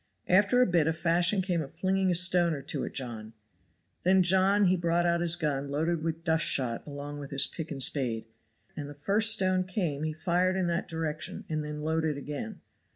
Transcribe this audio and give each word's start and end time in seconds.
After 0.27 0.63
a 0.63 0.65
bit 0.65 0.87
a 0.87 0.93
fashion 0.93 1.43
came 1.43 1.61
up 1.61 1.69
of 1.69 1.75
flinging 1.75 2.09
a 2.09 2.15
stone 2.15 2.55
or 2.55 2.63
two 2.63 2.83
at 2.83 2.91
John; 2.93 3.33
then 4.01 4.23
John 4.23 4.65
he 4.65 4.75
brought 4.75 5.05
out 5.05 5.21
his 5.21 5.35
gun 5.35 5.67
loaded 5.69 6.01
with 6.01 6.23
dust 6.23 6.43
shot 6.47 6.87
along 6.87 7.19
with 7.19 7.29
his 7.29 7.45
pick 7.45 7.69
and 7.69 7.83
spade, 7.83 8.25
and 8.75 8.89
the 8.89 8.95
first 8.95 9.31
stone 9.31 9.63
came 9.63 10.01
he 10.01 10.11
fired 10.11 10.55
sharp 10.55 10.61
in 10.61 10.65
that 10.65 10.87
direction 10.87 11.45
and 11.49 11.63
then 11.63 11.81
loaded 11.83 12.17
again. 12.17 12.61